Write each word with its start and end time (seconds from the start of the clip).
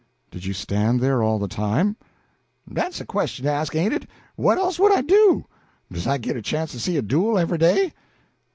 "Did 0.31 0.43
you 0.45 0.53
stand 0.55 0.99
there 0.99 1.21
all 1.21 1.37
the 1.37 1.47
time?" 1.47 1.95
"Dat's 2.67 2.99
a 2.99 3.05
question 3.05 3.45
to 3.45 3.51
ask, 3.51 3.75
ain't 3.75 3.93
it? 3.93 4.07
What 4.35 4.57
else 4.57 4.79
would 4.79 4.91
I 4.91 5.01
do? 5.03 5.45
Does 5.91 6.07
I 6.07 6.17
git 6.17 6.35
a 6.35 6.41
chance 6.41 6.71
to 6.71 6.79
see 6.79 6.97
a 6.97 7.03
duel 7.03 7.37
every 7.37 7.59
day?" 7.59 7.93